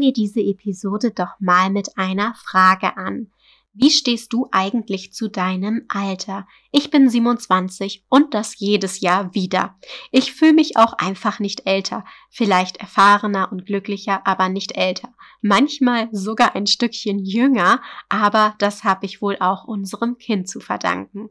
Wir 0.00 0.12
diese 0.12 0.40
Episode 0.40 1.10
doch 1.10 1.40
mal 1.40 1.70
mit 1.70 1.98
einer 1.98 2.34
Frage 2.34 2.96
an. 2.96 3.30
Wie 3.80 3.90
stehst 3.90 4.32
du 4.32 4.48
eigentlich 4.50 5.12
zu 5.12 5.28
deinem 5.28 5.84
Alter? 5.88 6.48
Ich 6.72 6.90
bin 6.90 7.08
27 7.08 8.04
und 8.08 8.34
das 8.34 8.58
jedes 8.58 9.00
Jahr 9.00 9.34
wieder. 9.34 9.78
Ich 10.10 10.32
fühle 10.32 10.54
mich 10.54 10.76
auch 10.76 10.94
einfach 10.94 11.38
nicht 11.38 11.66
älter, 11.66 12.04
vielleicht 12.28 12.78
erfahrener 12.78 13.52
und 13.52 13.66
glücklicher, 13.66 14.26
aber 14.26 14.48
nicht 14.48 14.76
älter. 14.76 15.14
Manchmal 15.42 16.08
sogar 16.10 16.56
ein 16.56 16.66
Stückchen 16.66 17.24
jünger, 17.24 17.80
aber 18.08 18.56
das 18.58 18.82
habe 18.82 19.06
ich 19.06 19.22
wohl 19.22 19.36
auch 19.38 19.64
unserem 19.64 20.18
Kind 20.18 20.48
zu 20.48 20.58
verdanken. 20.58 21.28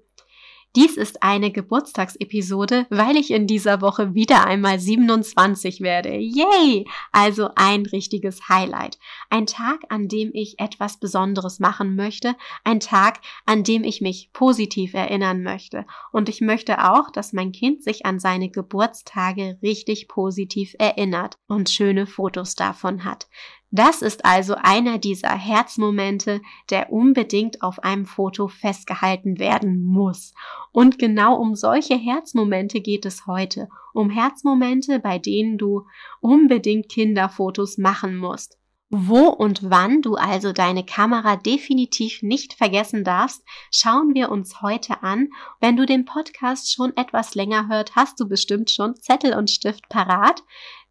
Dies 0.77 0.95
ist 0.95 1.23
eine 1.23 1.49
Geburtstagsepisode, 1.49 2.85
weil 2.91 3.17
ich 3.17 3.31
in 3.31 3.47
dieser 3.47 3.81
Woche 3.81 4.13
wieder 4.13 4.45
einmal 4.45 4.79
27 4.79 5.81
werde. 5.81 6.15
Yay! 6.15 6.85
Also 7.11 7.49
ein 7.55 7.87
richtiges 7.87 8.47
Highlight. 8.47 8.99
Ein 9.31 9.47
Tag, 9.47 9.79
an 9.89 10.07
dem 10.07 10.29
ich 10.35 10.59
etwas 10.59 10.99
Besonderes 10.99 11.59
machen 11.59 11.95
möchte. 11.95 12.35
Ein 12.63 12.79
Tag, 12.79 13.21
an 13.47 13.63
dem 13.63 13.83
ich 13.83 14.01
mich 14.01 14.29
positiv 14.33 14.93
erinnern 14.93 15.41
möchte. 15.41 15.87
Und 16.11 16.29
ich 16.29 16.41
möchte 16.41 16.91
auch, 16.91 17.09
dass 17.09 17.33
mein 17.33 17.53
Kind 17.53 17.83
sich 17.83 18.05
an 18.05 18.19
seine 18.19 18.51
Geburtstage 18.51 19.57
richtig 19.63 20.07
positiv 20.07 20.75
erinnert 20.77 21.39
und 21.47 21.71
schöne 21.71 22.05
Fotos 22.05 22.53
davon 22.53 23.03
hat. 23.03 23.25
Das 23.69 24.01
ist 24.01 24.23
also 24.23 24.55
einer 24.55 24.97
dieser 24.97 25.35
Herzmomente, 25.35 26.41
der 26.69 26.91
unbedingt 26.91 27.61
auf 27.61 27.83
einem 27.83 28.05
Foto 28.05 28.47
festgehalten 28.47 29.39
werden 29.39 29.83
muss. 29.83 30.33
Und 30.71 30.97
genau 30.97 31.35
um 31.35 31.53
solche 31.53 31.95
Herzmomente 31.95 32.79
geht 32.79 33.05
es 33.05 33.27
heute. 33.27 33.67
Um 33.93 34.09
Herzmomente, 34.09 34.99
bei 34.99 35.19
denen 35.19 35.57
du 35.57 35.85
unbedingt 36.21 36.87
Kinderfotos 36.87 37.77
machen 37.77 38.15
musst. 38.15 38.57
Wo 38.89 39.27
und 39.27 39.69
wann 39.69 40.01
du 40.01 40.15
also 40.15 40.53
deine 40.53 40.85
Kamera 40.85 41.35
definitiv 41.35 42.23
nicht 42.23 42.53
vergessen 42.53 43.03
darfst, 43.03 43.43
schauen 43.69 44.13
wir 44.13 44.31
uns 44.31 44.61
heute 44.61 45.03
an. 45.03 45.27
Wenn 45.59 45.75
du 45.75 45.85
den 45.85 46.05
Podcast 46.05 46.73
schon 46.73 46.95
etwas 46.95 47.35
länger 47.35 47.67
hört, 47.67 47.97
hast 47.97 48.17
du 48.17 48.29
bestimmt 48.29 48.71
schon 48.71 48.95
Zettel 48.95 49.33
und 49.33 49.49
Stift 49.49 49.89
parat 49.89 50.41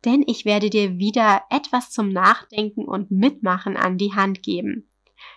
denn 0.06 0.24
ich 0.26 0.44
werde 0.44 0.70
dir 0.70 0.98
wieder 0.98 1.42
etwas 1.50 1.90
zum 1.90 2.10
Nachdenken 2.10 2.86
und 2.86 3.10
Mitmachen 3.10 3.76
an 3.76 3.98
die 3.98 4.14
Hand 4.14 4.42
geben. 4.42 4.88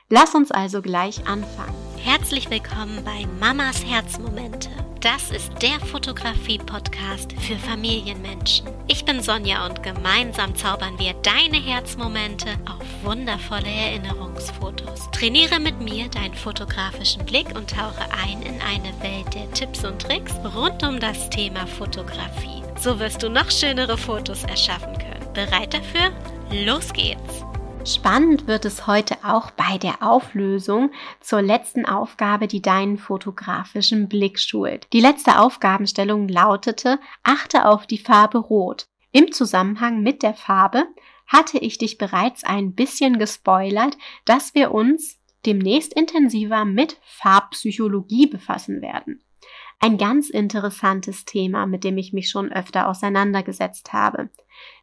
Lass 0.09 0.35
uns 0.35 0.51
also 0.51 0.81
gleich 0.81 1.27
anfangen. 1.27 1.75
Herzlich 1.97 2.49
willkommen 2.49 3.03
bei 3.03 3.25
Mamas 3.39 3.83
Herzmomente. 3.83 4.69
Das 5.01 5.31
ist 5.31 5.51
der 5.61 5.79
Fotografie-Podcast 5.79 7.33
für 7.39 7.55
Familienmenschen. 7.55 8.67
Ich 8.87 9.05
bin 9.05 9.21
Sonja 9.21 9.65
und 9.65 9.81
gemeinsam 9.81 10.55
zaubern 10.55 10.99
wir 10.99 11.13
deine 11.13 11.57
Herzmomente 11.57 12.49
auf 12.65 12.83
wundervolle 13.03 13.69
Erinnerungsfotos. 13.69 15.09
Trainiere 15.11 15.59
mit 15.59 15.79
mir 15.79 16.09
deinen 16.09 16.35
fotografischen 16.35 17.25
Blick 17.25 17.55
und 17.55 17.69
tauche 17.69 18.11
ein 18.25 18.41
in 18.41 18.59
eine 18.61 18.93
Welt 19.01 19.33
der 19.33 19.49
Tipps 19.51 19.85
und 19.85 20.01
Tricks 20.01 20.33
rund 20.55 20.83
um 20.83 20.99
das 20.99 21.29
Thema 21.29 21.65
Fotografie. 21.65 22.58
So 22.81 22.97
wirst 22.97 23.23
du 23.23 23.29
noch 23.29 23.51
schönere 23.51 23.97
Fotos 23.97 24.45
erschaffen 24.45 24.97
können. 24.97 25.33
Bereit 25.33 25.73
dafür? 25.73 26.13
Los 26.65 26.93
geht's! 26.93 27.43
Spannend 27.85 28.47
wird 28.47 28.63
es 28.63 28.87
heute 28.87 29.17
auch 29.21 29.51
bei 29.51 29.77
der 29.77 30.01
Auflösung 30.01 30.91
zur 31.19 31.41
letzten 31.41 31.85
Aufgabe, 31.85 32.47
die 32.47 32.61
deinen 32.61 32.97
fotografischen 32.97 34.07
Blick 34.07 34.39
schult. 34.39 34.87
Die 34.93 35.01
letzte 35.01 35.39
Aufgabenstellung 35.39 36.29
lautete, 36.29 36.99
achte 37.23 37.65
auf 37.65 37.85
die 37.85 37.97
Farbe 37.97 38.37
Rot. 38.37 38.87
Im 39.11 39.33
Zusammenhang 39.33 40.01
mit 40.01 40.23
der 40.23 40.33
Farbe 40.33 40.85
hatte 41.27 41.57
ich 41.57 41.79
dich 41.79 41.97
bereits 41.97 42.45
ein 42.45 42.75
bisschen 42.75 43.19
gespoilert, 43.19 43.97
dass 44.23 44.55
wir 44.55 44.71
uns 44.71 45.19
demnächst 45.45 45.93
intensiver 45.93 46.63
mit 46.63 46.97
Farbpsychologie 47.03 48.27
befassen 48.27 48.81
werden. 48.81 49.21
Ein 49.81 49.97
ganz 49.97 50.29
interessantes 50.29 51.23
Thema, 51.23 51.65
mit 51.65 51.85
dem 51.85 51.97
ich 51.97 52.11
mich 52.11 52.29
schon 52.29 52.51
öfter 52.51 52.87
auseinandergesetzt 52.87 53.93
habe. 53.93 54.29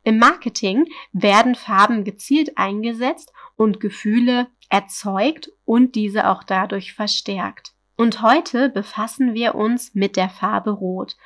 Im 0.04 0.18
Marketing 0.18 0.86
werden 1.12 1.54
Farben 1.54 2.02
gezielt 2.02 2.56
eingesetzt 2.56 3.32
und 3.56 3.78
Gefühle 3.78 4.46
erzeugt 4.70 5.50
und 5.66 5.94
diese 5.94 6.28
auch 6.28 6.42
dadurch 6.42 6.94
verstärkt. 6.94 7.74
Und 7.96 8.22
heute 8.22 8.70
befassen 8.70 9.34
wir 9.34 9.54
uns 9.54 9.94
mit 9.94 10.16
der 10.16 10.30
Farbe 10.30 10.70
Rot. 10.70 11.16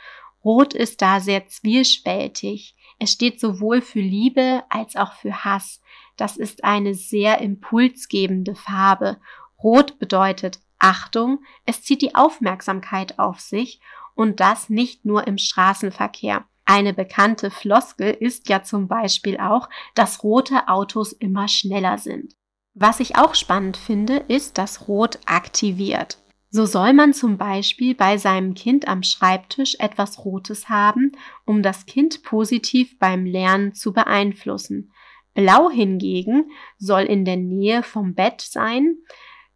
Rot 0.44 0.74
ist 0.74 1.00
da 1.00 1.20
sehr 1.20 1.46
zwiespältig. 1.46 2.74
Es 2.98 3.12
steht 3.12 3.40
sowohl 3.40 3.82
für 3.82 4.00
Liebe 4.00 4.64
als 4.68 4.96
auch 4.96 5.14
für 5.14 5.44
Hass. 5.44 5.80
Das 6.16 6.36
ist 6.36 6.64
eine 6.64 6.94
sehr 6.94 7.40
impulsgebende 7.40 8.54
Farbe. 8.54 9.18
Rot 9.62 9.98
bedeutet 9.98 10.60
Achtung, 10.80 11.44
es 11.66 11.82
zieht 11.82 12.02
die 12.02 12.14
Aufmerksamkeit 12.14 13.18
auf 13.18 13.40
sich 13.40 13.80
und 14.14 14.40
das 14.40 14.68
nicht 14.68 15.04
nur 15.04 15.26
im 15.26 15.38
Straßenverkehr. 15.38 16.44
Eine 16.64 16.94
bekannte 16.94 17.50
Floskel 17.50 18.10
ist 18.10 18.48
ja 18.48 18.62
zum 18.62 18.86
Beispiel 18.86 19.38
auch, 19.38 19.68
dass 19.94 20.22
rote 20.22 20.68
Autos 20.68 21.12
immer 21.12 21.48
schneller 21.48 21.98
sind. 21.98 22.34
Was 22.74 23.00
ich 23.00 23.16
auch 23.16 23.34
spannend 23.34 23.76
finde, 23.76 24.16
ist, 24.28 24.56
dass 24.56 24.86
Rot 24.86 25.18
aktiviert. 25.26 26.18
So 26.52 26.66
soll 26.66 26.92
man 26.92 27.12
zum 27.14 27.38
Beispiel 27.38 27.94
bei 27.94 28.18
seinem 28.18 28.54
Kind 28.54 28.88
am 28.88 29.02
Schreibtisch 29.02 29.76
etwas 29.78 30.24
Rotes 30.24 30.68
haben, 30.68 31.12
um 31.44 31.62
das 31.62 31.86
Kind 31.86 32.22
positiv 32.22 32.98
beim 32.98 33.24
Lernen 33.24 33.72
zu 33.72 33.92
beeinflussen. 33.92 34.92
Blau 35.34 35.70
hingegen 35.70 36.50
soll 36.76 37.02
in 37.02 37.24
der 37.24 37.36
Nähe 37.36 37.84
vom 37.84 38.14
Bett 38.14 38.40
sein, 38.40 38.96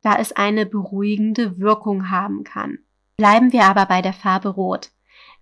da 0.04 0.16
es 0.16 0.32
eine 0.32 0.66
beruhigende 0.66 1.59
Wirkung 1.59 2.10
haben 2.10 2.44
kann. 2.44 2.78
Bleiben 3.16 3.53
wir 3.53 3.65
aber 3.65 3.87
bei 3.87 4.03
der 4.03 4.12
Farbe 4.12 4.50
Rot. 4.50 4.91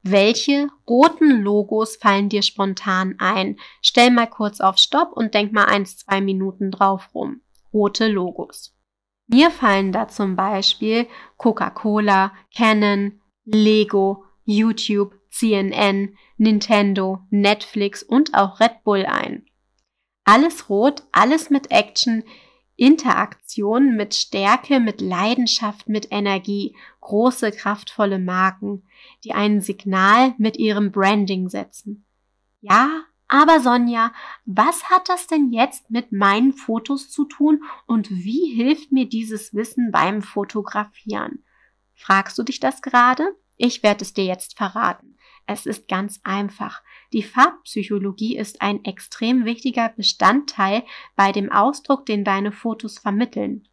Welche 0.02 0.68
roten 0.88 1.42
Logos 1.42 1.96
fallen 1.96 2.28
dir 2.28 2.42
spontan 2.42 3.16
ein? 3.18 3.58
Stell 3.82 4.10
mal 4.10 4.26
kurz 4.26 4.60
auf 4.60 4.78
Stopp 4.78 5.12
und 5.12 5.34
denk 5.34 5.52
mal 5.52 5.66
eins, 5.66 5.98
zwei 5.98 6.20
Minuten 6.20 6.70
drauf 6.70 7.10
rum. 7.14 7.40
Rote 7.72 8.08
Logos. 8.08 8.74
Mir 9.26 9.50
fallen 9.50 9.92
da 9.92 10.08
zum 10.08 10.36
Beispiel 10.36 11.06
Coca-Cola, 11.36 12.32
Canon, 12.54 13.20
Lego, 13.44 14.24
YouTube, 14.44 15.14
CNN, 15.30 16.16
Nintendo, 16.36 17.20
Netflix 17.30 18.02
und 18.02 18.34
auch 18.34 18.60
Red 18.60 18.84
Bull 18.84 19.06
ein. 19.06 19.46
Alles 20.24 20.68
rot, 20.68 21.02
alles 21.10 21.50
mit 21.50 21.70
Action, 21.70 22.22
Interaktion 22.82 23.94
mit 23.94 24.12
Stärke, 24.12 24.80
mit 24.80 25.00
Leidenschaft, 25.00 25.88
mit 25.88 26.08
Energie, 26.10 26.74
große, 27.00 27.52
kraftvolle 27.52 28.18
Marken, 28.18 28.82
die 29.22 29.34
ein 29.34 29.60
Signal 29.60 30.34
mit 30.36 30.56
ihrem 30.56 30.90
Branding 30.90 31.48
setzen. 31.48 32.04
Ja, 32.60 33.04
aber 33.28 33.60
Sonja, 33.60 34.12
was 34.46 34.90
hat 34.90 35.08
das 35.08 35.28
denn 35.28 35.52
jetzt 35.52 35.92
mit 35.92 36.10
meinen 36.10 36.52
Fotos 36.52 37.08
zu 37.08 37.24
tun 37.24 37.62
und 37.86 38.10
wie 38.10 38.52
hilft 38.52 38.90
mir 38.90 39.08
dieses 39.08 39.54
Wissen 39.54 39.92
beim 39.92 40.20
Fotografieren? 40.20 41.44
Fragst 41.94 42.36
du 42.36 42.42
dich 42.42 42.58
das 42.58 42.82
gerade? 42.82 43.36
Ich 43.56 43.84
werde 43.84 44.02
es 44.02 44.12
dir 44.12 44.24
jetzt 44.24 44.56
verraten. 44.56 45.16
Es 45.46 45.66
ist 45.66 45.88
ganz 45.88 46.20
einfach. 46.22 46.82
Die 47.12 47.22
Farbpsychologie 47.22 48.36
ist 48.36 48.62
ein 48.62 48.84
extrem 48.84 49.44
wichtiger 49.44 49.90
Bestandteil 49.90 50.84
bei 51.16 51.32
dem 51.32 51.50
Ausdruck, 51.50 52.06
den 52.06 52.24
deine 52.24 52.52
Fotos 52.52 52.98
vermitteln. 52.98 53.68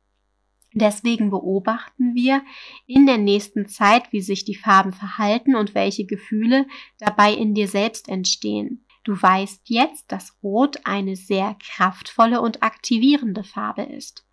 Deswegen 0.73 1.31
beobachten 1.31 2.13
wir 2.13 2.43
in 2.85 3.05
der 3.05 3.17
nächsten 3.17 3.67
Zeit, 3.67 4.11
wie 4.11 4.21
sich 4.21 4.45
die 4.45 4.55
Farben 4.55 4.93
verhalten 4.93 5.55
und 5.55 5.73
welche 5.73 6.05
Gefühle 6.05 6.67
dabei 6.99 7.33
in 7.33 7.55
dir 7.55 7.67
selbst 7.67 8.07
entstehen. 8.07 8.85
Du 9.03 9.19
weißt 9.19 9.69
jetzt, 9.69 10.11
dass 10.11 10.37
Rot 10.43 10.77
eine 10.83 11.15
sehr 11.15 11.55
kraftvolle 11.59 12.41
und 12.41 12.61
aktivierende 12.61 13.43
Farbe 13.43 13.83
ist. 13.83 14.27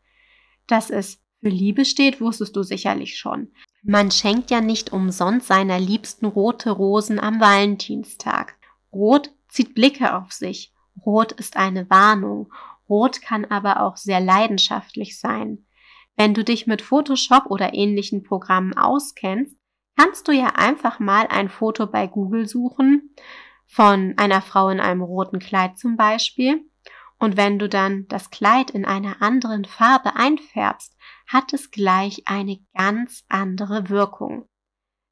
Dass 0.67 0.91
es 0.91 1.23
für 1.41 1.49
Liebe 1.49 1.85
steht, 1.85 2.21
wusstest 2.21 2.57
du 2.57 2.63
sicherlich 2.63 3.17
schon. 3.17 3.53
Man 3.89 4.11
schenkt 4.11 4.51
ja 4.51 4.61
nicht 4.61 4.93
umsonst 4.93 5.47
seiner 5.47 5.79
Liebsten 5.79 6.27
rote 6.27 6.73
Rosen 6.73 7.21
am 7.21 7.41
Valentinstag. 7.41 8.57
Rot 8.93 9.31
zieht 9.49 9.77
Blicke 9.77 10.17
auf 10.17 10.33
sich. 10.33 10.75
Rot 11.05 11.31
ist 11.31 11.57
eine 11.57 11.89
Warnung. 11.89 12.53
Rot 12.89 13.23
kann 13.23 13.45
aber 13.45 13.83
auch 13.83 13.97
sehr 13.97 14.19
leidenschaftlich 14.19 15.21
sein. 15.21 15.67
Wenn 16.17 16.35
du 16.35 16.43
dich 16.43 16.67
mit 16.67 16.83
Photoshop 16.83 17.47
oder 17.47 17.75
ähnlichen 17.75 18.25
Programmen 18.25 18.77
auskennst, 18.77 19.57
kannst 19.97 20.27
du 20.27 20.33
ja 20.33 20.49
einfach 20.57 20.99
mal 20.99 21.29
ein 21.29 21.49
Foto 21.49 21.87
bei 21.87 22.09
Google 22.09 22.49
suchen, 22.49 23.15
von 23.69 24.15
einer 24.17 24.43
Frau 24.43 24.69
in 24.69 24.81
einem 24.81 25.03
roten 25.03 25.39
Kleid 25.39 25.79
zum 25.79 25.97
Beispiel. 25.97 26.69
Und 27.21 27.37
wenn 27.37 27.61
du 27.61 27.69
dann 27.69 28.09
das 28.09 28.31
Kleid 28.31 28.73
in 28.73 28.85
einer 28.85 29.23
anderen 29.23 29.65
Farbe 29.65 30.17
einfärbst, 30.17 30.96
hat 31.27 31.53
es 31.53 31.71
gleich 31.71 32.23
eine 32.27 32.59
ganz 32.75 33.25
andere 33.29 33.89
Wirkung. 33.89 34.49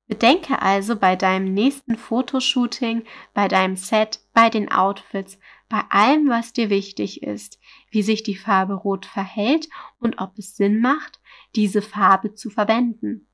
Bedenke 0.06 0.60
also 0.60 0.96
bei 0.96 1.16
deinem 1.16 1.54
nächsten 1.54 1.96
Fotoshooting, 1.96 3.04
bei 3.32 3.48
deinem 3.48 3.76
Set, 3.76 4.20
bei 4.34 4.50
den 4.50 4.70
Outfits, 4.70 5.38
bei 5.68 5.82
allem, 5.88 6.28
was 6.28 6.52
dir 6.52 6.68
wichtig 6.68 7.22
ist, 7.22 7.58
wie 7.90 8.02
sich 8.02 8.22
die 8.22 8.36
Farbe 8.36 8.74
Rot 8.74 9.06
verhält 9.06 9.68
und 9.98 10.20
ob 10.20 10.38
es 10.38 10.56
Sinn 10.56 10.80
macht, 10.80 11.20
diese 11.56 11.80
Farbe 11.80 12.34
zu 12.34 12.50
verwenden. 12.50 13.28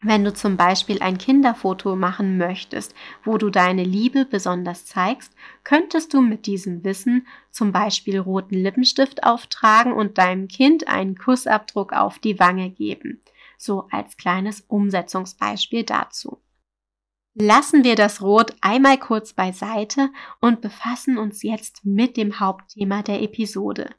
Wenn 0.00 0.24
du 0.24 0.32
zum 0.32 0.56
Beispiel 0.56 1.02
ein 1.02 1.18
Kinderfoto 1.18 1.96
machen 1.96 2.38
möchtest, 2.38 2.94
wo 3.24 3.36
du 3.36 3.50
deine 3.50 3.82
Liebe 3.82 4.24
besonders 4.24 4.86
zeigst, 4.86 5.34
könntest 5.64 6.14
du 6.14 6.20
mit 6.20 6.46
diesem 6.46 6.84
Wissen 6.84 7.26
zum 7.50 7.72
Beispiel 7.72 8.20
roten 8.20 8.54
Lippenstift 8.54 9.24
auftragen 9.24 9.92
und 9.92 10.16
deinem 10.16 10.46
Kind 10.46 10.86
einen 10.86 11.18
Kussabdruck 11.18 11.92
auf 11.92 12.20
die 12.20 12.38
Wange 12.38 12.70
geben. 12.70 13.22
So 13.56 13.88
als 13.90 14.16
kleines 14.16 14.60
Umsetzungsbeispiel 14.60 15.82
dazu. 15.82 16.40
Lassen 17.34 17.82
wir 17.82 17.96
das 17.96 18.22
Rot 18.22 18.54
einmal 18.60 18.98
kurz 18.98 19.32
beiseite 19.32 20.10
und 20.40 20.60
befassen 20.60 21.18
uns 21.18 21.42
jetzt 21.42 21.84
mit 21.84 22.16
dem 22.16 22.38
Hauptthema 22.38 23.02
der 23.02 23.20
Episode. 23.22 23.90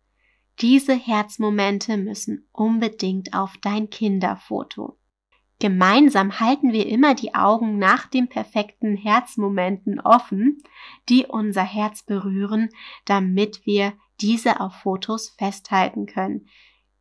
Diese 0.61 0.93
Herzmomente 0.93 1.97
müssen 1.97 2.47
unbedingt 2.51 3.33
auf 3.33 3.55
dein 3.61 3.89
Kinderfoto. 3.89 4.98
Gemeinsam 5.59 6.39
halten 6.39 6.71
wir 6.71 6.87
immer 6.87 7.15
die 7.15 7.35
Augen 7.35 7.77
nach 7.77 8.07
den 8.07 8.29
perfekten 8.29 8.95
Herzmomenten 8.95 9.99
offen, 9.99 10.57
die 11.09 11.25
unser 11.25 11.63
Herz 11.63 12.03
berühren, 12.03 12.69
damit 13.03 13.65
wir 13.65 13.93
diese 14.21 14.61
auf 14.61 14.73
Fotos 14.75 15.35
festhalten 15.37 16.05
können. 16.05 16.47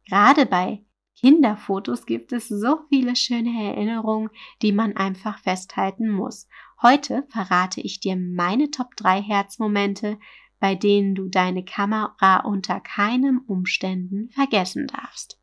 Gerade 0.09 0.45
bei 0.45 0.85
Kinderfotos 1.15 2.07
gibt 2.07 2.33
es 2.33 2.49
so 2.49 2.81
viele 2.89 3.15
schöne 3.15 3.51
Erinnerungen, 3.51 4.31
die 4.63 4.73
man 4.73 4.97
einfach 4.97 5.39
festhalten 5.39 6.09
muss. 6.09 6.49
Heute 6.83 7.27
verrate 7.31 7.81
ich 7.81 8.01
dir 8.01 8.17
meine 8.17 8.71
Top 8.71 8.97
3 8.97 9.23
Herzmomente, 9.23 10.19
bei 10.61 10.75
denen 10.75 11.15
du 11.15 11.29
deine 11.29 11.65
Kamera 11.65 12.41
unter 12.41 12.81
keinem 12.81 13.41
Umständen 13.47 14.31
vergessen 14.31 14.87
darfst. 14.87 15.38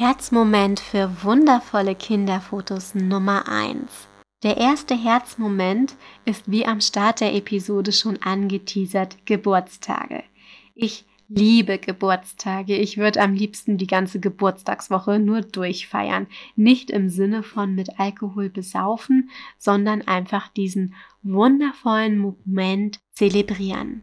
Herzmoment 0.00 0.78
für 0.78 1.24
wundervolle 1.24 1.96
Kinderfotos 1.96 2.94
Nummer 2.94 3.48
1. 3.48 3.80
Der 4.44 4.56
erste 4.56 4.94
Herzmoment 4.94 5.96
ist 6.24 6.48
wie 6.48 6.64
am 6.64 6.80
Start 6.80 7.20
der 7.20 7.34
Episode 7.34 7.90
schon 7.90 8.22
angeteasert 8.22 9.26
Geburtstage. 9.26 10.22
Ich 10.76 11.04
liebe 11.28 11.78
Geburtstage. 11.78 12.76
Ich 12.76 12.96
würde 12.96 13.20
am 13.20 13.34
liebsten 13.34 13.76
die 13.76 13.88
ganze 13.88 14.20
Geburtstagswoche 14.20 15.18
nur 15.18 15.40
durchfeiern. 15.40 16.28
Nicht 16.54 16.92
im 16.92 17.08
Sinne 17.08 17.42
von 17.42 17.74
mit 17.74 17.98
Alkohol 17.98 18.50
besaufen, 18.50 19.30
sondern 19.58 20.02
einfach 20.02 20.46
diesen 20.46 20.94
wundervollen 21.24 22.18
Moment 22.18 23.00
zelebrieren. 23.14 24.02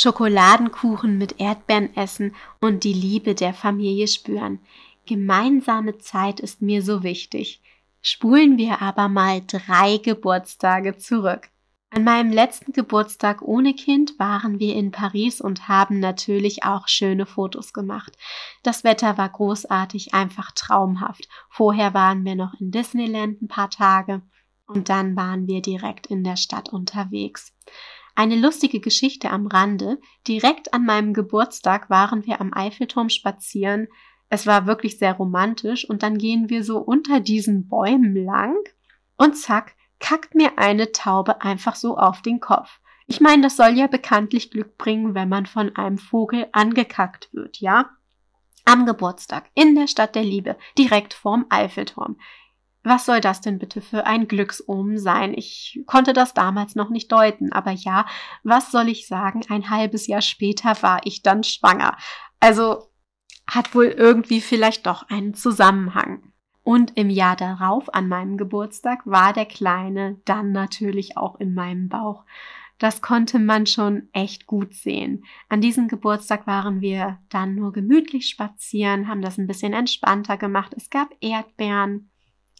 Schokoladenkuchen 0.00 1.18
mit 1.18 1.40
Erdbeeren 1.40 1.94
essen 1.96 2.36
und 2.60 2.84
die 2.84 2.92
Liebe 2.92 3.34
der 3.34 3.52
Familie 3.52 4.06
spüren. 4.06 4.60
Gemeinsame 5.08 5.98
Zeit 5.98 6.38
ist 6.38 6.60
mir 6.60 6.82
so 6.82 7.02
wichtig. 7.02 7.62
Spulen 8.02 8.58
wir 8.58 8.82
aber 8.82 9.08
mal 9.08 9.40
drei 9.46 9.96
Geburtstage 9.96 10.98
zurück. 10.98 11.48
An 11.90 12.04
meinem 12.04 12.30
letzten 12.30 12.72
Geburtstag 12.72 13.40
ohne 13.40 13.72
Kind 13.72 14.18
waren 14.18 14.60
wir 14.60 14.76
in 14.76 14.90
Paris 14.90 15.40
und 15.40 15.68
haben 15.68 15.98
natürlich 15.98 16.62
auch 16.62 16.86
schöne 16.86 17.24
Fotos 17.24 17.72
gemacht. 17.72 18.16
Das 18.62 18.84
Wetter 18.84 19.16
war 19.16 19.30
großartig, 19.30 20.12
einfach 20.12 20.52
traumhaft. 20.52 21.26
Vorher 21.48 21.94
waren 21.94 22.26
wir 22.26 22.34
noch 22.34 22.52
in 22.60 22.70
Disneyland 22.70 23.40
ein 23.40 23.48
paar 23.48 23.70
Tage 23.70 24.20
und 24.66 24.90
dann 24.90 25.16
waren 25.16 25.46
wir 25.46 25.62
direkt 25.62 26.08
in 26.08 26.22
der 26.22 26.36
Stadt 26.36 26.68
unterwegs. 26.68 27.54
Eine 28.14 28.36
lustige 28.36 28.80
Geschichte 28.80 29.30
am 29.30 29.46
Rande. 29.46 29.98
Direkt 30.26 30.74
an 30.74 30.84
meinem 30.84 31.14
Geburtstag 31.14 31.88
waren 31.88 32.26
wir 32.26 32.40
am 32.42 32.52
Eiffelturm 32.52 33.08
spazieren, 33.08 33.88
es 34.30 34.46
war 34.46 34.66
wirklich 34.66 34.98
sehr 34.98 35.14
romantisch 35.14 35.88
und 35.88 36.02
dann 36.02 36.18
gehen 36.18 36.50
wir 36.50 36.62
so 36.64 36.78
unter 36.78 37.20
diesen 37.20 37.68
Bäumen 37.68 38.14
lang 38.24 38.56
und 39.16 39.36
zack, 39.36 39.74
kackt 40.00 40.34
mir 40.34 40.58
eine 40.58 40.92
Taube 40.92 41.42
einfach 41.42 41.74
so 41.74 41.96
auf 41.96 42.22
den 42.22 42.40
Kopf. 42.40 42.80
Ich 43.06 43.20
meine, 43.20 43.42
das 43.42 43.56
soll 43.56 43.70
ja 43.70 43.86
bekanntlich 43.86 44.50
Glück 44.50 44.76
bringen, 44.76 45.14
wenn 45.14 45.30
man 45.30 45.46
von 45.46 45.74
einem 45.76 45.98
Vogel 45.98 46.46
angekackt 46.52 47.30
wird, 47.32 47.58
ja? 47.58 47.90
Am 48.66 48.84
Geburtstag, 48.84 49.50
in 49.54 49.74
der 49.74 49.86
Stadt 49.86 50.14
der 50.14 50.24
Liebe, 50.24 50.56
direkt 50.76 51.14
vorm 51.14 51.46
Eiffelturm. 51.48 52.18
Was 52.84 53.06
soll 53.06 53.22
das 53.22 53.40
denn 53.40 53.58
bitte 53.58 53.80
für 53.80 54.06
ein 54.06 54.28
Glücksomen 54.28 54.98
sein? 54.98 55.32
Ich 55.34 55.82
konnte 55.86 56.12
das 56.12 56.34
damals 56.34 56.74
noch 56.74 56.90
nicht 56.90 57.10
deuten, 57.10 57.50
aber 57.50 57.72
ja, 57.72 58.06
was 58.44 58.70
soll 58.70 58.88
ich 58.88 59.06
sagen? 59.06 59.40
Ein 59.48 59.70
halbes 59.70 60.06
Jahr 60.06 60.22
später 60.22 60.80
war 60.82 61.00
ich 61.04 61.22
dann 61.22 61.42
schwanger. 61.42 61.96
Also 62.40 62.87
hat 63.48 63.74
wohl 63.74 63.86
irgendwie 63.86 64.40
vielleicht 64.40 64.86
doch 64.86 65.08
einen 65.08 65.34
Zusammenhang. 65.34 66.22
Und 66.62 66.96
im 66.98 67.08
Jahr 67.08 67.34
darauf, 67.34 67.92
an 67.94 68.08
meinem 68.08 68.36
Geburtstag, 68.36 69.06
war 69.06 69.32
der 69.32 69.46
Kleine 69.46 70.20
dann 70.26 70.52
natürlich 70.52 71.16
auch 71.16 71.40
in 71.40 71.54
meinem 71.54 71.88
Bauch. 71.88 72.24
Das 72.78 73.00
konnte 73.00 73.38
man 73.38 73.66
schon 73.66 74.08
echt 74.12 74.46
gut 74.46 74.74
sehen. 74.74 75.24
An 75.48 75.62
diesem 75.62 75.88
Geburtstag 75.88 76.46
waren 76.46 76.82
wir 76.82 77.18
dann 77.30 77.54
nur 77.54 77.72
gemütlich 77.72 78.28
spazieren, 78.28 79.08
haben 79.08 79.22
das 79.22 79.38
ein 79.38 79.46
bisschen 79.46 79.72
entspannter 79.72 80.36
gemacht. 80.36 80.74
Es 80.76 80.90
gab 80.90 81.08
Erdbeeren. 81.20 82.10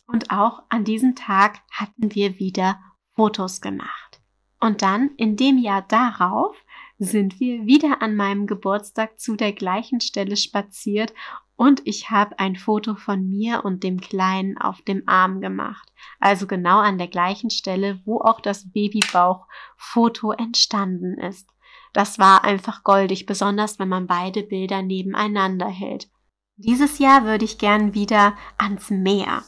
Und 0.06 0.30
auch 0.30 0.62
an 0.70 0.84
diesem 0.84 1.14
Tag 1.14 1.60
hatten 1.70 2.14
wir 2.14 2.38
wieder 2.38 2.80
Fotos 3.14 3.60
gemacht. 3.60 4.20
Und 4.58 4.80
dann 4.80 5.10
in 5.18 5.36
dem 5.36 5.58
Jahr 5.58 5.82
darauf 5.82 6.56
sind 6.98 7.38
wir 7.40 7.66
wieder 7.66 8.02
an 8.02 8.16
meinem 8.16 8.46
Geburtstag 8.46 9.18
zu 9.20 9.36
der 9.36 9.52
gleichen 9.52 10.00
Stelle 10.00 10.36
spaziert 10.36 11.14
und 11.56 11.82
ich 11.84 12.10
habe 12.10 12.38
ein 12.38 12.56
Foto 12.56 12.94
von 12.94 13.28
mir 13.28 13.64
und 13.64 13.82
dem 13.82 14.00
Kleinen 14.00 14.58
auf 14.58 14.82
dem 14.82 15.02
Arm 15.06 15.40
gemacht. 15.40 15.92
Also 16.20 16.46
genau 16.46 16.78
an 16.78 16.98
der 16.98 17.08
gleichen 17.08 17.50
Stelle, 17.50 18.00
wo 18.04 18.20
auch 18.20 18.40
das 18.40 18.70
Babybauch-Foto 18.70 20.32
entstanden 20.32 21.18
ist. 21.18 21.48
Das 21.92 22.18
war 22.18 22.44
einfach 22.44 22.84
goldig, 22.84 23.26
besonders 23.26 23.78
wenn 23.78 23.88
man 23.88 24.06
beide 24.06 24.42
Bilder 24.42 24.82
nebeneinander 24.82 25.68
hält. 25.68 26.08
Dieses 26.56 26.98
Jahr 26.98 27.24
würde 27.24 27.44
ich 27.44 27.58
gern 27.58 27.94
wieder 27.94 28.36
ans 28.56 28.90
Meer. 28.90 29.42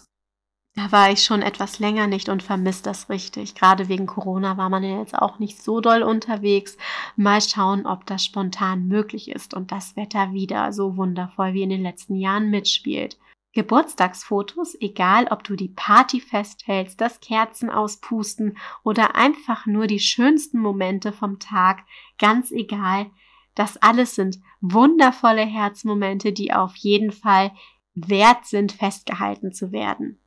Da 0.77 0.93
war 0.93 1.11
ich 1.11 1.25
schon 1.25 1.43
etwas 1.43 1.81
länger 1.81 2.07
nicht 2.07 2.29
und 2.29 2.43
vermisst 2.43 2.87
das 2.87 3.11
richtig. 3.11 3.55
Gerade 3.55 3.89
wegen 3.89 4.07
Corona 4.07 4.57
war 4.57 4.71
man 4.71 4.85
ja 4.85 4.99
jetzt 4.99 5.17
auch 5.17 5.41
nicht 5.41 5.61
so 5.61 5.81
doll 5.81 6.03
unterwegs. 6.03 6.77
Mal 7.17 7.41
schauen, 7.41 7.87
ob 7.87 8.07
das 8.07 8.25
spontan 8.25 8.87
möglich 8.87 9.31
ist 9.31 9.53
und 9.53 9.73
das 9.73 9.97
Wetter 9.97 10.33
wieder 10.33 10.73
so 10.73 10.97
wundervoll 10.97 11.55
wie 11.55 11.63
in 11.63 11.71
den 11.71 11.83
letzten 11.83 12.15
Jahren 12.15 12.51
mitspielt. 12.51 13.19
Geburtstagsfotos, 13.53 14.77
egal 14.81 15.27
ob 15.31 15.43
du 15.43 15.57
die 15.57 15.71
Party 15.71 16.21
festhältst, 16.21 17.01
das 17.01 17.19
Kerzen 17.19 17.69
auspusten 17.69 18.57
oder 18.85 19.17
einfach 19.17 19.67
nur 19.67 19.89
die 19.89 19.99
schönsten 19.99 20.61
Momente 20.61 21.13
vom 21.13 21.41
Tag, 21.41 21.85
ganz 22.17 22.53
egal, 22.53 23.11
das 23.57 23.77
alles 23.79 24.15
sind 24.15 24.39
wundervolle 24.61 25.45
Herzmomente, 25.45 26.33
die 26.33 26.53
auf 26.53 26.77
jeden 26.77 27.11
Fall 27.11 27.51
wert 27.95 28.47
sind, 28.47 28.71
festgehalten 28.71 29.53
zu 29.53 29.73
werden. 29.73 30.21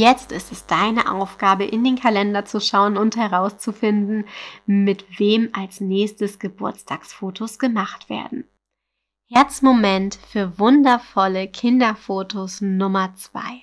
Jetzt 0.00 0.30
ist 0.30 0.52
es 0.52 0.64
deine 0.66 1.10
Aufgabe, 1.10 1.64
in 1.64 1.82
den 1.82 1.96
Kalender 1.96 2.44
zu 2.44 2.60
schauen 2.60 2.96
und 2.96 3.16
herauszufinden, 3.16 4.26
mit 4.64 5.18
wem 5.18 5.48
als 5.52 5.80
nächstes 5.80 6.38
Geburtstagsfotos 6.38 7.58
gemacht 7.58 8.08
werden. 8.08 8.44
Herzmoment 9.26 10.14
für 10.14 10.56
wundervolle 10.58 11.48
Kinderfotos 11.48 12.60
Nummer 12.60 13.14
zwei. 13.16 13.62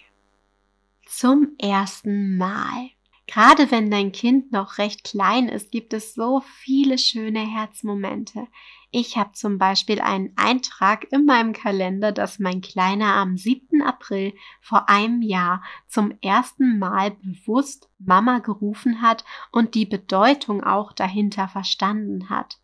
Zum 1.07 1.55
ersten 1.57 2.35
Mal. 2.35 2.89
Gerade 3.27 3.71
wenn 3.71 3.89
dein 3.89 4.11
Kind 4.11 4.51
noch 4.51 4.77
recht 4.77 5.03
klein 5.03 5.49
ist, 5.49 5.71
gibt 5.71 5.93
es 5.93 6.13
so 6.13 6.41
viele 6.41 6.97
schöne 6.97 7.39
Herzmomente. 7.39 8.47
Ich 8.91 9.17
habe 9.17 9.33
zum 9.33 9.57
Beispiel 9.57 9.99
einen 9.99 10.31
Eintrag 10.37 11.11
in 11.11 11.25
meinem 11.25 11.51
Kalender, 11.51 12.11
dass 12.11 12.39
mein 12.39 12.61
Kleiner 12.61 13.15
am 13.15 13.35
7. 13.35 13.81
April 13.81 14.33
vor 14.61 14.89
einem 14.89 15.21
Jahr 15.21 15.63
zum 15.87 16.13
ersten 16.21 16.79
Mal 16.79 17.11
bewusst 17.11 17.89
Mama 17.97 18.39
gerufen 18.39 19.01
hat 19.01 19.25
und 19.51 19.75
die 19.75 19.85
Bedeutung 19.85 20.63
auch 20.63 20.93
dahinter 20.93 21.47
verstanden 21.47 22.29
hat, 22.29 22.59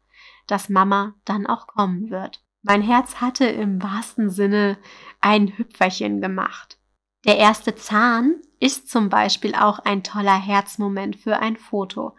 dass 0.47 0.69
Mama 0.69 1.15
dann 1.25 1.47
auch 1.47 1.67
kommen 1.67 2.11
wird. 2.11 2.43
Mein 2.61 2.83
Herz 2.83 3.15
hatte 3.15 3.45
im 3.45 3.81
wahrsten 3.81 4.29
Sinne 4.29 4.77
ein 5.19 5.57
Hüpferchen 5.57 6.21
gemacht. 6.21 6.77
Der 7.25 7.37
erste 7.37 7.75
Zahn 7.75 8.35
ist 8.61 8.89
zum 8.89 9.09
Beispiel 9.09 9.55
auch 9.55 9.79
ein 9.79 10.03
toller 10.03 10.39
Herzmoment 10.39 11.17
für 11.17 11.39
ein 11.39 11.57
Foto. 11.57 12.15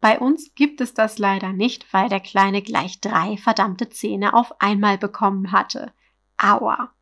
Bei 0.00 0.18
uns 0.18 0.54
gibt 0.54 0.80
es 0.80 0.92
das 0.92 1.18
leider 1.18 1.52
nicht, 1.52 1.90
weil 1.94 2.08
der 2.08 2.20
Kleine 2.20 2.62
gleich 2.62 3.00
drei 3.00 3.36
verdammte 3.36 3.88
Zähne 3.88 4.34
auf 4.34 4.60
einmal 4.60 4.98
bekommen 4.98 5.52
hatte. 5.52 5.92
Aua. 6.36 6.92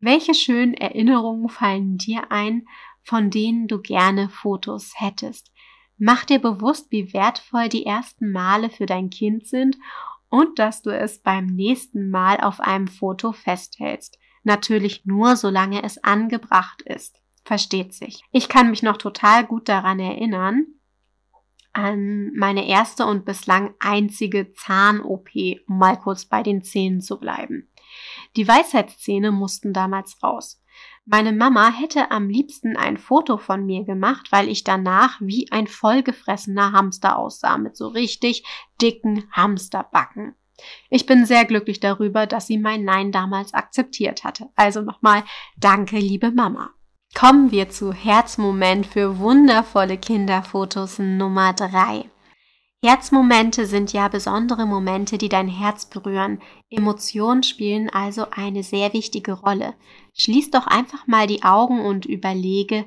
Welche 0.00 0.34
schönen 0.34 0.74
Erinnerungen 0.74 1.48
fallen 1.48 1.98
dir 1.98 2.30
ein, 2.32 2.66
von 3.02 3.30
denen 3.30 3.68
du 3.68 3.80
gerne 3.80 4.28
Fotos 4.28 4.94
hättest? 4.96 5.52
Mach 5.96 6.24
dir 6.24 6.40
bewusst, 6.40 6.90
wie 6.90 7.14
wertvoll 7.14 7.68
die 7.68 7.86
ersten 7.86 8.32
Male 8.32 8.70
für 8.70 8.86
dein 8.86 9.08
Kind 9.08 9.46
sind 9.46 9.78
und 10.28 10.58
dass 10.58 10.82
du 10.82 10.90
es 10.90 11.22
beim 11.22 11.46
nächsten 11.46 12.10
Mal 12.10 12.38
auf 12.40 12.60
einem 12.60 12.88
Foto 12.88 13.32
festhältst. 13.32 14.18
Natürlich 14.42 15.06
nur, 15.06 15.36
solange 15.36 15.84
es 15.84 16.02
angebracht 16.02 16.82
ist. 16.82 17.22
Versteht 17.46 17.94
sich. 17.94 18.24
Ich 18.32 18.48
kann 18.48 18.70
mich 18.70 18.82
noch 18.82 18.96
total 18.96 19.46
gut 19.46 19.68
daran 19.68 20.00
erinnern, 20.00 20.66
an 21.72 22.32
meine 22.34 22.66
erste 22.66 23.06
und 23.06 23.24
bislang 23.24 23.72
einzige 23.78 24.52
Zahn-OP, 24.52 25.28
um 25.68 25.78
mal 25.78 25.96
kurz 25.96 26.24
bei 26.24 26.42
den 26.42 26.64
Zähnen 26.64 27.00
zu 27.00 27.20
bleiben. 27.20 27.70
Die 28.34 28.48
Weisheitszähne 28.48 29.30
mussten 29.30 29.72
damals 29.72 30.20
raus. 30.24 30.60
Meine 31.04 31.32
Mama 31.32 31.70
hätte 31.70 32.10
am 32.10 32.28
liebsten 32.28 32.76
ein 32.76 32.96
Foto 32.96 33.38
von 33.38 33.64
mir 33.64 33.84
gemacht, 33.84 34.32
weil 34.32 34.48
ich 34.48 34.64
danach 34.64 35.20
wie 35.20 35.52
ein 35.52 35.68
vollgefressener 35.68 36.72
Hamster 36.72 37.16
aussah 37.16 37.58
mit 37.58 37.76
so 37.76 37.86
richtig 37.86 38.42
dicken 38.82 39.30
Hamsterbacken. 39.30 40.34
Ich 40.90 41.06
bin 41.06 41.24
sehr 41.26 41.44
glücklich 41.44 41.78
darüber, 41.78 42.26
dass 42.26 42.48
sie 42.48 42.58
mein 42.58 42.82
Nein 42.82 43.12
damals 43.12 43.54
akzeptiert 43.54 44.24
hatte. 44.24 44.48
Also 44.56 44.82
nochmal 44.82 45.22
danke, 45.56 45.98
liebe 45.98 46.32
Mama. 46.32 46.70
Kommen 47.18 47.50
wir 47.50 47.70
zu 47.70 47.94
Herzmoment 47.94 48.86
für 48.86 49.18
wundervolle 49.18 49.96
Kinderfotos 49.96 50.98
Nummer 50.98 51.54
drei. 51.54 52.10
Herzmomente 52.84 53.64
sind 53.64 53.94
ja 53.94 54.08
besondere 54.08 54.66
Momente, 54.66 55.16
die 55.16 55.30
dein 55.30 55.48
Herz 55.48 55.86
berühren. 55.86 56.42
Emotionen 56.68 57.42
spielen 57.42 57.88
also 57.88 58.26
eine 58.32 58.62
sehr 58.62 58.92
wichtige 58.92 59.32
Rolle. 59.32 59.72
Schließ 60.12 60.50
doch 60.50 60.66
einfach 60.66 61.06
mal 61.06 61.26
die 61.26 61.42
Augen 61.42 61.80
und 61.80 62.04
überlege, 62.04 62.84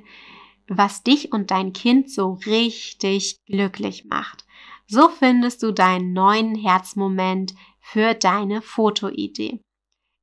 was 0.68 1.02
dich 1.02 1.34
und 1.34 1.50
dein 1.50 1.74
Kind 1.74 2.12
so 2.12 2.34
richtig 2.46 3.38
glücklich 3.48 4.06
macht. 4.06 4.46
So 4.86 5.10
findest 5.10 5.64
du 5.64 5.72
deinen 5.72 6.14
neuen 6.14 6.54
Herzmoment 6.54 7.56
für 7.80 8.14
deine 8.14 8.62
Fotoidee. 8.62 9.60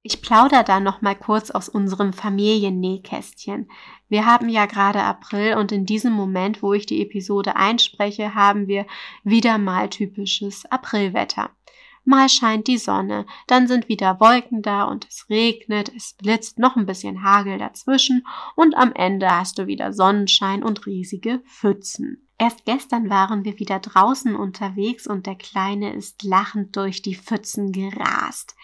Ich 0.09 0.23
plaudere 0.23 0.63
da 0.63 0.79
noch 0.79 1.03
mal 1.03 1.17
kurz 1.17 1.51
aus 1.51 1.69
unserem 1.69 2.13
Familiennähkästchen. 2.13 3.69
Wir 4.09 4.25
haben 4.25 4.49
ja 4.49 4.67
gerade 4.67 5.03
April 5.03 5.57
und 5.57 5.73
in 5.73 5.85
diesem 5.85 6.13
Moment, 6.13 6.63
wo 6.63 6.75
ich 6.75 6.87
die 6.87 7.03
Episode 7.03 7.57
einspreche, 7.57 8.37
haben 8.37 8.69
wir 8.69 8.87
wieder 9.25 9.59
mal 9.59 9.91
typisches 9.91 10.65
Aprilwetter. 10.67 11.51
Mal 12.05 12.29
scheint 12.29 12.69
die 12.69 12.79
Sonne, 12.79 13.27
dann 13.49 13.67
sind 13.67 13.89
wieder 13.89 14.21
Wolken 14.21 14.63
da 14.63 14.85
und 14.85 15.09
es 15.09 15.29
regnet, 15.29 15.91
es 15.97 16.13
blitzt 16.13 16.61
noch 16.61 16.77
ein 16.77 16.87
bisschen 16.87 17.25
Hagel 17.25 17.59
dazwischen 17.59 18.25
und 18.55 18.77
am 18.77 18.93
Ende 18.93 19.29
hast 19.29 19.59
du 19.59 19.67
wieder 19.67 19.93
Sonnenschein 19.93 20.63
und 20.63 20.87
riesige 20.87 21.41
Pfützen. 21.41 22.29
Erst 22.39 22.65
gestern 22.65 23.11
waren 23.11 23.45
wir 23.45 23.59
wieder 23.59 23.81
draußen 23.81 24.37
unterwegs 24.37 25.09
und 25.09 25.27
der 25.27 25.35
Kleine 25.35 25.95
ist 25.95 26.23
lachend 26.23 26.77
durch 26.77 27.03
die 27.03 27.17
Pfützen 27.17 27.73
gerast. 27.73 28.55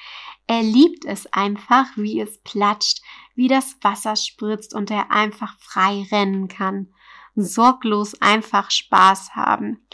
Er 0.46 0.62
liebt 0.62 1.04
es 1.04 1.32
einfach, 1.32 1.86
wie 1.96 2.20
es 2.20 2.42
platscht, 2.42 3.02
wie 3.34 3.48
das 3.48 3.76
Wasser 3.82 4.16
spritzt 4.16 4.74
und 4.74 4.90
er 4.90 5.10
einfach 5.10 5.58
frei 5.58 6.06
rennen 6.10 6.48
kann. 6.48 6.92
Sorglos 7.34 8.20
einfach 8.20 8.70
Spaß 8.70 9.34
haben. 9.34 9.86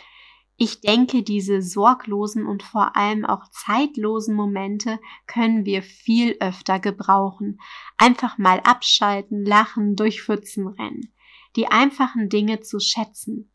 Ich 0.60 0.80
denke, 0.80 1.22
diese 1.22 1.62
sorglosen 1.62 2.44
und 2.44 2.64
vor 2.64 2.96
allem 2.96 3.24
auch 3.24 3.46
zeitlosen 3.48 4.34
Momente 4.34 4.98
können 5.28 5.64
wir 5.64 5.84
viel 5.84 6.36
öfter 6.40 6.80
gebrauchen. 6.80 7.60
Einfach 7.96 8.38
mal 8.38 8.58
abschalten, 8.64 9.44
lachen, 9.44 9.94
durch 9.94 10.20
Pfützen 10.20 10.66
rennen. 10.66 11.14
Die 11.54 11.68
einfachen 11.68 12.28
Dinge 12.28 12.60
zu 12.60 12.80
schätzen. 12.80 13.52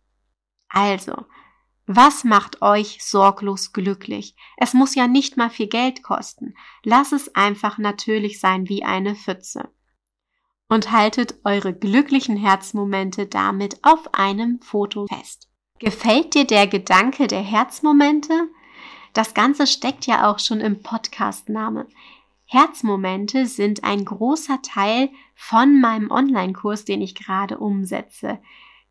Also, 0.70 1.26
was 1.86 2.24
macht 2.24 2.62
euch 2.62 3.04
sorglos 3.04 3.74
glücklich? 3.74 4.36
Es 4.58 4.74
muss 4.74 4.96
ja 4.96 5.08
nicht 5.08 5.36
mal 5.36 5.50
viel 5.50 5.68
Geld 5.68 6.02
kosten. 6.02 6.56
Lass 6.84 7.12
es 7.12 7.36
einfach 7.36 7.78
natürlich 7.78 8.40
sein 8.40 8.70
wie 8.70 8.84
eine 8.84 9.16
Pfütze. 9.16 9.70
Und 10.70 10.92
haltet 10.92 11.36
eure 11.44 11.74
glücklichen 11.74 12.38
Herzmomente 12.38 13.26
damit 13.26 13.80
auf 13.84 14.14
einem 14.14 14.62
Foto 14.62 15.08
fest. 15.08 15.50
Gefällt 15.80 16.36
dir 16.36 16.46
der 16.46 16.68
Gedanke 16.68 17.28
der 17.28 17.42
Herzmomente? 17.42 18.48
Das 19.12 19.34
Ganze 19.34 19.68
steckt 19.68 20.06
ja 20.06 20.32
auch 20.32 20.40
schon 20.40 20.62
im 20.62 20.82
Podcast-Name. 20.82 21.88
Herzmomente 22.46 23.46
sind 23.46 23.84
ein 23.84 24.06
großer 24.06 24.62
Teil 24.62 25.10
von 25.36 25.82
meinem 25.82 26.12
Online-Kurs, 26.12 26.86
den 26.86 27.02
ich 27.02 27.14
gerade 27.14 27.58
umsetze. 27.58 28.40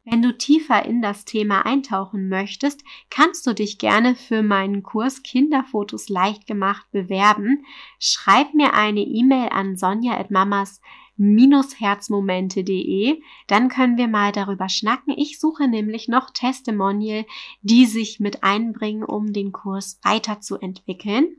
Wenn 0.05 0.21
du 0.21 0.37
tiefer 0.37 0.85
in 0.85 1.01
das 1.01 1.25
Thema 1.25 1.65
eintauchen 1.65 2.29
möchtest, 2.29 2.83
kannst 3.09 3.47
du 3.47 3.55
dich 3.55 3.79
gerne 3.79 4.17
für 4.17 4.43
meinen 4.43 4.83
Kurs 4.83 5.23
Kinderfotos 5.23 6.09
leicht 6.09 6.49
gemacht 6.49 6.91
bewerben. 6.91 7.65
Schreib 8.01 8.53
mir 8.53 8.75
eine 8.75 9.03
E-Mail 9.03 9.51
an 9.51 9.77
sonja@mamas 9.77 10.81
herzmomente.de, 11.17 13.23
dann 13.47 13.69
können 13.69 13.97
wir 13.97 14.09
mal 14.09 14.33
darüber 14.33 14.69
schnacken. 14.69 15.15
Ich 15.17 15.39
suche 15.39 15.69
nämlich 15.69 16.09
noch 16.09 16.31
Testimonial, 16.31 17.25
die 17.61 17.87
sich 17.87 18.19
mit 18.19 18.43
einbringen, 18.43 19.05
um 19.05 19.33
den 19.33 19.53
Kurs 19.53 20.01
weiterzuentwickeln. 20.03 21.37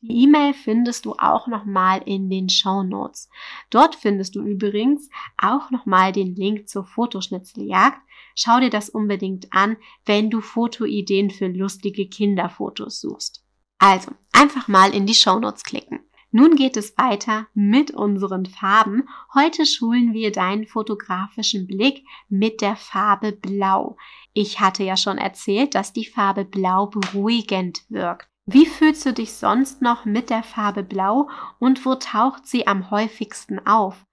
Die 0.00 0.24
E-Mail 0.24 0.52
findest 0.54 1.04
du 1.04 1.14
auch 1.18 1.46
nochmal 1.46 2.02
in 2.04 2.28
den 2.28 2.48
Show 2.48 2.82
Notes. 2.82 3.28
Dort 3.70 3.94
findest 3.94 4.34
du 4.34 4.42
übrigens 4.42 5.08
auch 5.36 5.70
nochmal 5.70 6.12
den 6.12 6.34
Link 6.34 6.68
zur 6.68 6.84
Fotoschnitzeljagd. 6.84 8.00
Schau 8.34 8.60
dir 8.60 8.70
das 8.70 8.88
unbedingt 8.88 9.52
an, 9.52 9.76
wenn 10.04 10.30
du 10.30 10.40
Fotoideen 10.40 11.30
für 11.30 11.48
lustige 11.48 12.08
Kinderfotos 12.08 13.00
suchst. 13.00 13.44
Also, 13.78 14.12
einfach 14.32 14.68
mal 14.68 14.94
in 14.94 15.06
die 15.06 15.14
Show 15.14 15.38
Notes 15.38 15.62
klicken. 15.64 16.00
Nun 16.34 16.56
geht 16.56 16.78
es 16.78 16.96
weiter 16.96 17.46
mit 17.52 17.90
unseren 17.90 18.46
Farben. 18.46 19.06
Heute 19.34 19.66
schulen 19.66 20.14
wir 20.14 20.32
deinen 20.32 20.66
fotografischen 20.66 21.66
Blick 21.66 22.04
mit 22.30 22.62
der 22.62 22.74
Farbe 22.74 23.32
Blau. 23.32 23.98
Ich 24.32 24.58
hatte 24.58 24.82
ja 24.82 24.96
schon 24.96 25.18
erzählt, 25.18 25.74
dass 25.74 25.92
die 25.92 26.06
Farbe 26.06 26.46
Blau 26.46 26.86
beruhigend 26.86 27.82
wirkt. 27.90 28.31
Wie 28.44 28.66
fühlst 28.66 29.06
du 29.06 29.12
dich 29.12 29.34
sonst 29.34 29.82
noch 29.82 30.04
mit 30.04 30.28
der 30.28 30.42
Farbe 30.42 30.82
Blau 30.82 31.28
und 31.60 31.84
wo 31.86 31.94
taucht 31.94 32.46
sie 32.46 32.66
am 32.66 32.90
häufigsten 32.90 33.64
auf? 33.66 34.04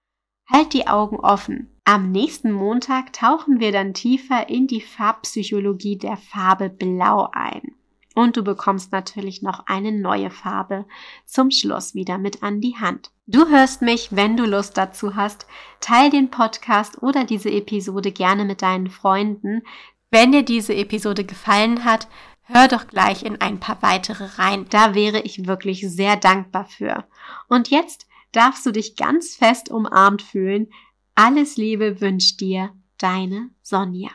Halt 0.48 0.74
die 0.74 0.88
Augen 0.88 1.19
offen. 1.19 1.75
Am 1.83 2.12
nächsten 2.12 2.51
Montag 2.51 3.13
tauchen 3.13 3.59
wir 3.59 3.71
dann 3.71 3.95
tiefer 3.95 4.50
in 4.50 4.67
die 4.67 4.81
Farbpsychologie 4.81 5.98
der 5.98 6.17
Farbe 6.17 6.69
Blau 6.69 7.29
ein. 7.31 7.75
Und 8.13 8.38
du 8.38 8.43
bekommst 8.43 8.91
natürlich 8.91 9.41
noch 9.41 9.65
eine 9.65 9.91
neue 9.91 10.29
Farbe 10.29 10.86
zum 11.25 11.50
Schluss 11.51 11.95
wieder 11.95 12.17
mit 12.17 12.43
an 12.43 12.62
die 12.62 12.75
Hand. 12.75 13.12
Du 13.27 13.48
hörst 13.48 13.81
mich, 13.81 14.15
wenn 14.15 14.38
du 14.38 14.45
Lust 14.45 14.77
dazu 14.77 15.15
hast. 15.15 15.48
Teil 15.79 16.09
den 16.09 16.29
Podcast 16.29 17.01
oder 17.01 17.24
diese 17.24 17.50
Episode 17.50 18.12
gerne 18.12 18.45
mit 18.45 18.62
deinen 18.62 18.89
Freunden. 18.89 19.63
Wenn 20.12 20.31
dir 20.31 20.43
diese 20.43 20.75
Episode 20.75 21.24
gefallen 21.24 21.86
hat, 21.86 22.07
Hör 22.51 22.68
doch 22.68 22.88
gleich 22.88 23.22
in 23.22 23.39
ein 23.39 23.60
paar 23.60 23.79
weitere 23.84 24.25
rein. 24.41 24.65
Da 24.72 24.96
wäre 24.96 25.20
ich 25.22 25.46
wirklich 25.46 25.88
sehr 25.88 26.15
dankbar 26.15 26.65
für. 26.65 27.06
Und 27.48 27.70
jetzt 27.70 28.08
darfst 28.32 28.65
du 28.65 28.72
dich 28.72 28.96
ganz 28.96 29.36
fest 29.36 29.70
umarmt 29.70 30.24
fühlen. 30.24 30.72
Alles 31.13 31.58
Liebe 31.58 32.01
wünscht 32.01 32.41
dir 32.41 32.72
deine 32.98 33.51
Sonja. 33.62 34.10